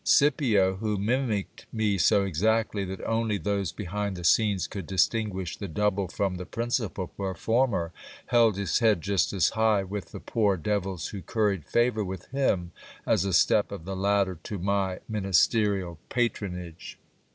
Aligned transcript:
Scipio, 0.03 0.77
who 0.77 0.97
mim 0.97 1.29
icked 1.29 1.65
me 1.71 1.99
so 1.99 2.23
exactly, 2.23 2.83
that 2.85 3.05
only 3.05 3.37
those 3.37 3.71
behind 3.71 4.15
the 4.17 4.23
scenes 4.23 4.65
could 4.65 4.87
distinguish 4.87 5.55
the 5.57 5.67
double 5.67 6.07
from 6.07 6.37
the 6.37 6.45
principal 6.47 7.05
performer, 7.05 7.91
held 8.25 8.57
his 8.57 8.79
head 8.79 9.01
just 9.03 9.31
as 9.31 9.49
high 9.49 9.83
with 9.83 10.05
the 10.11 10.19
poor 10.19 10.57
devils 10.57 11.09
who 11.09 11.21
curried 11.21 11.65
favour 11.65 12.03
with 12.03 12.25
him, 12.31 12.71
as 13.05 13.25
a 13.25 13.31
step 13.31 13.71
of 13.71 13.85
the 13.85 13.95
ladder 13.95 14.39
to 14.41 14.57
my 14.57 14.97
ministerial 15.07 15.99
patronage. 16.09 16.97